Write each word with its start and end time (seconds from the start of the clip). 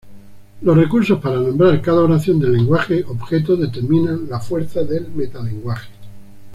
Los 0.61 0.75
recursos 0.75 1.21
para 1.21 1.35
nombrar 1.35 1.79
cada 1.79 1.99
oración 2.01 2.39
del 2.39 2.53
lenguaje 2.53 3.03
objeto 3.07 3.55
determinan 3.55 4.27
la 4.29 4.39
fuerza 4.39 4.81
del 4.83 5.07
metalenguaje. 5.11 5.91